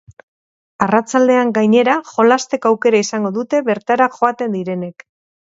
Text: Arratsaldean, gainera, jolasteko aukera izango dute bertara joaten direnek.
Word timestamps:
Arratsaldean, 0.85 1.51
gainera, 1.57 1.97
jolasteko 2.13 2.71
aukera 2.71 3.05
izango 3.07 3.33
dute 3.39 3.63
bertara 3.71 4.09
joaten 4.17 4.59
direnek. 4.61 5.07